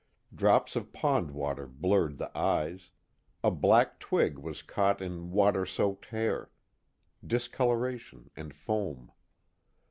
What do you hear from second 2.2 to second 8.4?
eyes; a black twig was caught in water soaked hair. Discoloration,